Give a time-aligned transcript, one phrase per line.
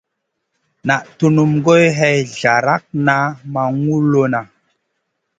[0.87, 3.15] Naʼ tunum goy hay zlaratna
[3.53, 4.41] ma ŋulona.